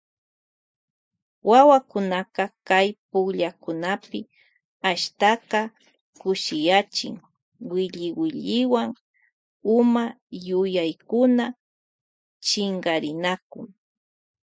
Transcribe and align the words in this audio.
Wawakunaka 1.49 2.43
kay 2.67 2.87
punllakunapi 3.09 4.19
ashtaka 4.91 5.59
kushiyachiy 6.19 7.15
williwilliwan 7.69 8.89
huma 9.67 10.05
yuyaykuna 10.47 11.45
chinkarinakun. 12.45 13.67